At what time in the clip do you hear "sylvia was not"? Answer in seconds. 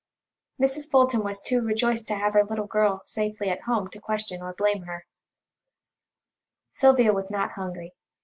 6.73-7.51